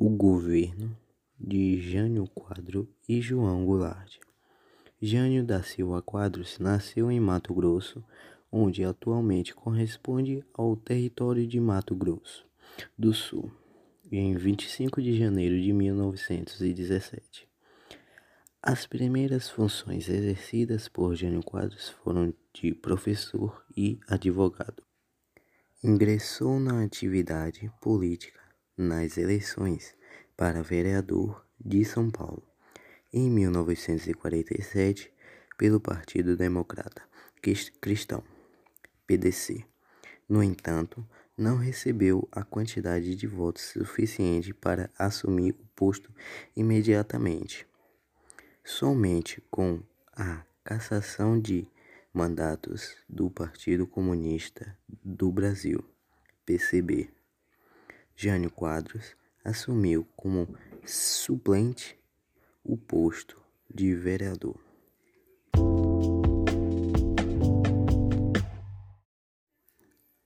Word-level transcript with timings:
o 0.00 0.08
governo 0.08 0.96
de 1.38 1.78
Jânio 1.78 2.26
Quadros 2.28 2.86
e 3.06 3.20
João 3.20 3.66
Goulart. 3.66 4.16
Jânio 4.98 5.44
da 5.44 5.62
Silva 5.62 6.00
Quadros 6.00 6.58
nasceu 6.58 7.10
em 7.10 7.20
Mato 7.20 7.52
Grosso, 7.52 8.02
onde 8.50 8.82
atualmente 8.82 9.54
corresponde 9.54 10.42
ao 10.54 10.74
território 10.74 11.46
de 11.46 11.60
Mato 11.60 11.94
Grosso 11.94 12.46
do 12.96 13.12
Sul, 13.12 13.52
em 14.10 14.34
25 14.34 15.02
de 15.02 15.18
janeiro 15.18 15.60
de 15.60 15.70
1917. 15.70 17.46
As 18.62 18.86
primeiras 18.86 19.50
funções 19.50 20.08
exercidas 20.08 20.88
por 20.88 21.14
Jânio 21.14 21.42
Quadros 21.42 21.90
foram 22.02 22.32
de 22.54 22.72
professor 22.72 23.62
e 23.76 24.00
advogado. 24.08 24.82
Ingressou 25.84 26.58
na 26.58 26.82
atividade 26.82 27.70
política 27.82 28.39
nas 28.80 29.18
eleições 29.18 29.94
para 30.34 30.62
vereador 30.62 31.44
de 31.62 31.84
São 31.84 32.10
Paulo 32.10 32.42
em 33.12 33.30
1947 33.30 35.12
pelo 35.58 35.78
Partido 35.78 36.34
Democrata 36.36 37.02
Cristão, 37.80 38.22
PDC. 39.06 39.64
No 40.26 40.42
entanto, 40.42 41.06
não 41.36 41.56
recebeu 41.56 42.26
a 42.32 42.42
quantidade 42.42 43.14
de 43.14 43.26
votos 43.26 43.64
suficiente 43.64 44.54
para 44.54 44.90
assumir 44.98 45.52
o 45.52 45.66
posto 45.74 46.10
imediatamente. 46.56 47.66
Somente 48.64 49.42
com 49.50 49.82
a 50.14 50.42
cassação 50.64 51.38
de 51.38 51.66
mandatos 52.12 52.96
do 53.08 53.30
Partido 53.30 53.86
Comunista 53.86 54.76
do 55.04 55.30
Brasil, 55.30 55.84
PCB. 56.44 57.19
Jânio 58.22 58.50
Quadros 58.50 59.16
assumiu 59.42 60.06
como 60.14 60.46
suplente 60.84 61.98
o 62.62 62.76
posto 62.76 63.42
de 63.74 63.94
vereador. 63.94 64.60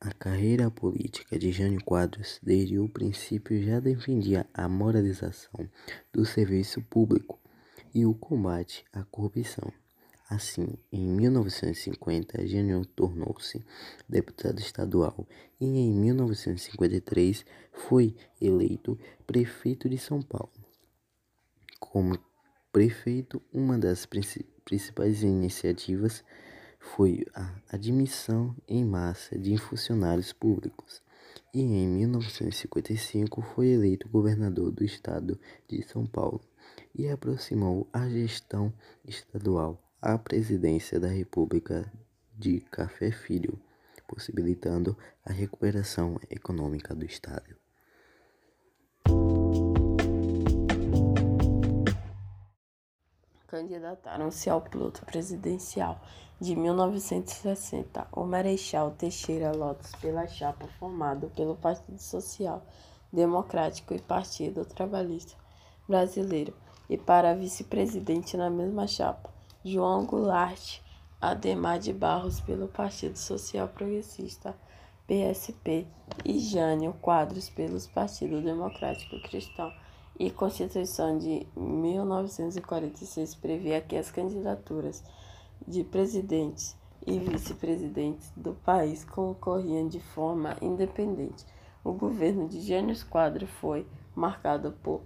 A 0.00 0.12
carreira 0.18 0.68
política 0.72 1.38
de 1.38 1.52
Jânio 1.52 1.84
Quadros, 1.84 2.40
desde 2.42 2.80
o 2.80 2.88
princípio, 2.88 3.62
já 3.62 3.78
defendia 3.78 4.44
a 4.52 4.68
moralização 4.68 5.70
do 6.12 6.26
serviço 6.26 6.82
público 6.82 7.38
e 7.94 8.04
o 8.04 8.12
combate 8.12 8.84
à 8.92 9.04
corrupção. 9.04 9.72
Assim, 10.28 10.78
em 10.90 11.06
1950, 11.06 12.46
Jânio 12.46 12.86
tornou-se 12.86 13.62
deputado 14.08 14.58
estadual 14.58 15.28
e 15.60 15.66
em 15.66 15.92
1953 15.92 17.44
foi 17.72 18.16
eleito 18.40 18.98
prefeito 19.26 19.86
de 19.86 19.98
São 19.98 20.22
Paulo. 20.22 20.52
Como 21.78 22.18
prefeito, 22.72 23.42
uma 23.52 23.78
das 23.78 24.06
principais 24.64 25.22
iniciativas 25.22 26.24
foi 26.80 27.26
a 27.34 27.54
admissão 27.68 28.56
em 28.66 28.82
massa 28.82 29.38
de 29.38 29.58
funcionários 29.58 30.32
públicos. 30.32 31.02
E 31.52 31.60
em 31.60 31.86
1955 31.86 33.42
foi 33.42 33.68
eleito 33.68 34.08
governador 34.08 34.70
do 34.70 34.84
estado 34.84 35.38
de 35.68 35.82
São 35.82 36.06
Paulo 36.06 36.40
e 36.94 37.08
aproximou 37.08 37.86
a 37.92 38.08
gestão 38.08 38.72
estadual 39.06 39.83
à 40.04 40.18
presidência 40.18 41.00
da 41.00 41.08
República 41.08 41.90
de 42.36 42.60
Café 42.60 43.10
Filho, 43.10 43.58
possibilitando 44.06 44.94
a 45.24 45.32
recuperação 45.32 46.20
econômica 46.28 46.94
do 46.94 47.06
Estado. 47.06 47.56
Candidataram-se 53.46 54.50
ao 54.50 54.60
pleito 54.60 55.06
presidencial 55.06 55.98
de 56.38 56.54
1960 56.54 58.06
o 58.12 58.24
Marechal 58.24 58.90
Teixeira 58.90 59.52
Lopes 59.52 59.94
pela 60.02 60.26
chapa 60.26 60.68
formada 60.78 61.28
pelo 61.28 61.56
Partido 61.56 61.98
Social 61.98 62.62
Democrático 63.10 63.94
e 63.94 64.02
Partido 64.02 64.66
Trabalhista 64.66 65.34
Brasileiro 65.88 66.54
e 66.90 66.98
para 66.98 67.34
vice-presidente 67.34 68.36
na 68.36 68.50
mesma 68.50 68.86
chapa 68.86 69.33
João 69.64 70.04
Goulart, 70.04 70.80
Ademar 71.18 71.78
de 71.78 71.90
Barros 71.90 72.38
pelo 72.38 72.68
Partido 72.68 73.16
Social 73.16 73.66
Progressista, 73.66 74.54
PSP, 75.06 75.86
e 76.22 76.38
Jânio 76.38 76.92
Quadros 77.00 77.48
pelos 77.48 77.86
Partido 77.86 78.42
Democrático 78.42 79.18
Cristão. 79.22 79.72
E 80.18 80.30
Constituição 80.30 81.16
de 81.16 81.46
1946 81.56 83.34
previa 83.36 83.80
que 83.80 83.96
as 83.96 84.10
candidaturas 84.10 85.02
de 85.66 85.82
presidentes 85.82 86.76
e 87.06 87.18
vice-presidentes 87.18 88.30
do 88.36 88.52
país 88.52 89.02
concorriam 89.02 89.88
de 89.88 89.98
forma 89.98 90.58
independente. 90.60 91.44
O 91.82 91.92
governo 91.92 92.46
de 92.46 92.60
Jânio 92.60 92.94
Quadros 93.06 93.48
foi 93.60 93.86
marcado 94.14 94.72
por 94.82 95.00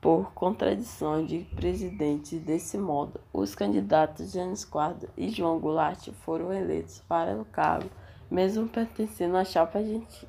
por 0.00 0.32
contradição 0.32 1.24
de 1.24 1.40
presidentes. 1.56 2.40
Desse 2.40 2.78
modo, 2.78 3.20
os 3.32 3.54
candidatos 3.54 4.32
James 4.32 4.64
Quadro 4.64 5.08
e 5.16 5.30
João 5.30 5.58
Goulart 5.58 6.08
foram 6.24 6.52
eleitos 6.52 7.02
para 7.08 7.40
o 7.40 7.44
cargo, 7.44 7.90
mesmo 8.30 8.68
pertencendo 8.68 9.36
a 9.36 9.44
chapas 9.44 9.84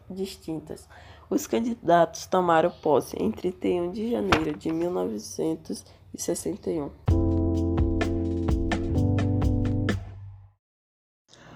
distintas. 0.10 0.90
Os 1.30 1.46
candidatos 1.46 2.26
tomaram 2.26 2.72
posse 2.82 3.16
em 3.18 3.32
31 3.32 3.92
de 3.92 4.10
janeiro 4.12 4.58
de 4.58 4.72
1961. 4.72 6.90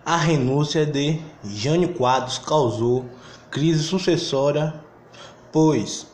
A 0.05 0.17
renúncia 0.17 0.85
de 0.85 1.19
Jânio 1.43 1.95
Quadros 1.95 2.37
causou 2.37 3.05
crise 3.49 3.83
sucessória, 3.83 4.79
pois 5.51 6.12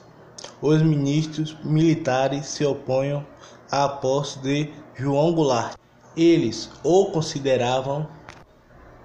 os 0.61 0.81
ministros 0.81 1.55
militares 1.63 2.47
se 2.47 2.65
opõem 2.65 3.25
à 3.71 3.87
posse 3.87 4.39
de 4.39 4.71
João 4.95 5.33
Goulart. 5.33 5.77
Eles 6.15 6.69
o 6.83 7.11
consideravam 7.11 8.07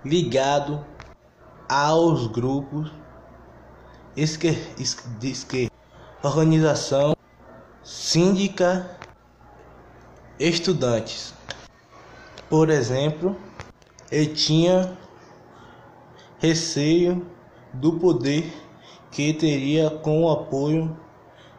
ligado 0.05 0.85
aos 1.69 2.27
grupos 2.27 2.91
esquer 4.17 4.57
de 5.19 5.31
esquerda, 5.31 5.73
organização 6.23 7.15
síndica, 7.83 8.99
estudantes. 10.39 11.35
Por 12.49 12.71
exemplo, 12.71 13.37
ele 14.11 14.35
tinha 14.35 14.97
receio 16.39 17.27
do 17.73 17.95
poder 17.99 18.53
que 19.11 19.33
teria 19.33 19.91
com 19.91 20.25
o 20.25 20.31
apoio 20.31 20.97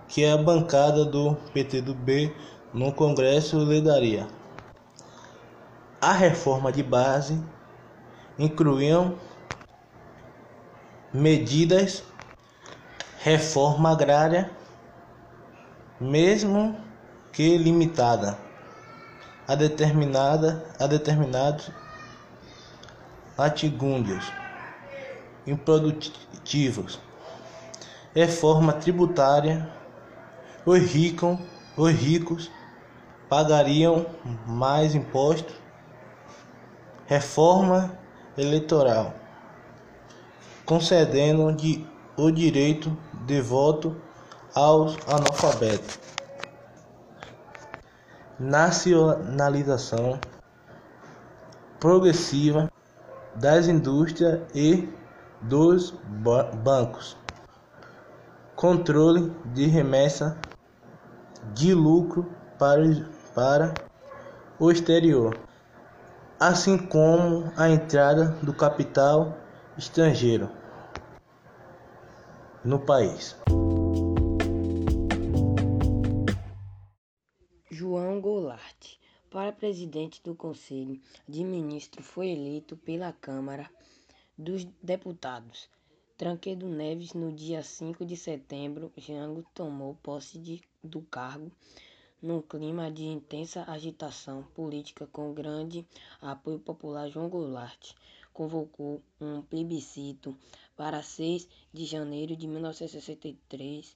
que 0.07 0.25
a 0.25 0.37
bancada 0.37 1.05
do 1.05 1.35
PTB 1.53 2.33
no 2.73 2.91
Congresso 2.91 3.59
lhe 3.63 3.81
daria. 3.81 4.27
A 6.01 6.11
reforma 6.11 6.71
de 6.71 6.83
base 6.83 7.41
incluíam 8.37 9.15
medidas 11.13 12.03
reforma 13.19 13.91
agrária, 13.91 14.51
mesmo 15.99 16.77
que 17.31 17.57
limitada 17.57 18.37
a 19.47 19.55
determinada 19.55 20.63
a 20.79 20.85
determinados 20.85 21.71
latigúndios 23.37 24.31
improdutivos, 25.47 26.99
reforma 28.13 28.73
tributária 28.73 29.69
os 30.65 30.79
ricos, 30.79 31.37
os 31.77 31.91
ricos 31.91 32.51
pagariam 33.29 34.05
mais 34.47 34.95
impostos, 34.95 35.53
reforma 37.05 37.95
eleitoral, 38.35 39.13
concedendo 40.65 41.53
de, 41.53 41.87
o 42.17 42.31
direito 42.31 42.97
de 43.25 43.39
voto 43.41 43.95
aos 44.55 44.97
analfabetos, 45.07 45.99
nacionalização 48.39 50.19
progressiva 51.79 52.71
das 53.35 53.67
indústrias 53.67 54.41
e 54.55 54.89
dos 55.41 55.93
bancos, 56.63 57.15
controle 58.55 59.31
de 59.53 59.67
remessa 59.67 60.37
de 61.53 61.73
lucro 61.73 62.29
para, 62.57 62.83
para 63.33 63.73
o 64.59 64.71
exterior, 64.71 65.37
assim 66.39 66.77
como 66.77 67.51
a 67.57 67.69
entrada 67.69 68.29
do 68.41 68.53
capital 68.53 69.37
estrangeiro 69.77 70.49
no 72.63 72.79
país. 72.79 73.35
João 77.69 78.19
Goulart, 78.21 78.97
para 79.29 79.51
presidente 79.51 80.21
do 80.23 80.33
Conselho 80.33 80.99
de 81.27 81.43
Ministros, 81.43 82.05
foi 82.05 82.29
eleito 82.29 82.77
pela 82.77 83.11
Câmara 83.11 83.69
dos 84.37 84.65
Deputados 84.81 85.69
Tancredo 86.17 86.69
Neves 86.69 87.13
no 87.13 87.29
dia 87.29 87.61
5 87.61 88.05
de 88.05 88.15
setembro. 88.15 88.89
Jango 88.95 89.45
tomou 89.53 89.95
posse 89.95 90.39
de, 90.39 90.61
do 90.81 91.01
cargo 91.01 91.51
num 92.21 92.41
clima 92.41 92.89
de 92.89 93.03
intensa 93.03 93.69
agitação 93.69 94.41
política 94.55 95.05
com 95.07 95.33
grande 95.33 95.85
apoio 96.21 96.57
popular. 96.57 97.09
João 97.09 97.27
Goulart 97.27 97.91
convocou 98.31 99.01
um 99.19 99.41
plebiscito 99.41 100.33
para 100.77 101.03
6 101.03 101.49
de 101.73 101.83
janeiro 101.83 102.33
de 102.33 102.47
1963 102.47 103.93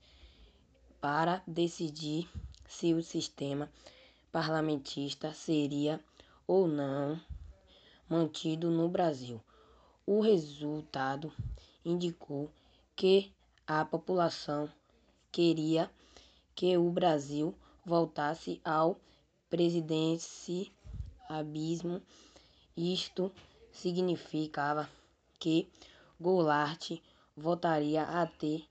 para 1.00 1.42
decidir 1.48 2.30
se 2.68 2.94
o 2.94 3.02
sistema 3.02 3.72
parlamentista 4.30 5.32
seria 5.32 6.04
ou 6.46 6.68
não 6.68 7.18
mantido 8.10 8.70
no 8.70 8.90
Brasil. 8.90 9.42
O 10.06 10.20
resultado 10.20 11.32
indicou 11.84 12.50
que 12.96 13.34
a 13.66 13.84
população 13.86 14.70
queria 15.32 15.90
que 16.56 16.78
o 16.78 16.92
Brasil 16.92 17.56
voltasse 17.86 18.62
ao 18.64 19.00
presidencialismo. 19.50 22.02
Isto 22.76 23.32
significava 23.72 24.90
que 25.40 25.70
Goulart 26.20 26.92
voltaria 27.36 28.04
a 28.04 28.28
ter 28.28 28.64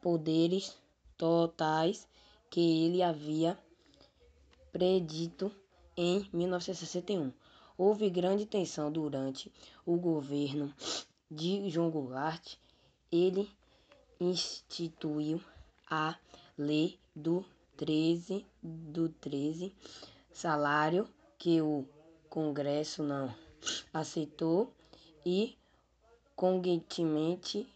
poderes 0.00 0.76
totais 1.18 2.08
que 2.50 2.84
ele 2.84 3.02
havia 3.02 3.58
predito 4.72 5.52
em 5.96 6.28
1961. 6.32 7.32
Houve 7.76 8.10
grande 8.10 8.46
tensão 8.46 8.90
durante 8.90 9.52
o 9.84 9.96
governo 9.96 10.72
de 11.34 11.70
João 11.70 11.90
Goulart. 11.90 12.56
Ele 13.10 13.50
instituiu 14.20 15.40
a 15.90 16.16
Lei 16.56 16.98
do 17.16 17.44
13 17.76 18.46
do 18.62 19.08
13, 19.08 19.74
salário 20.30 21.08
que 21.38 21.60
o 21.60 21.86
Congresso 22.28 23.02
não 23.02 23.34
aceitou 23.92 24.72
e 25.24 25.56
consequentemente, 26.36 27.66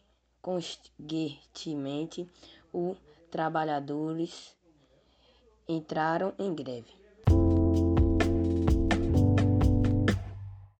consequentemente 0.42 2.28
os 2.72 2.96
trabalhadores 3.30 4.54
entraram 5.68 6.34
em 6.38 6.54
greve. 6.54 7.05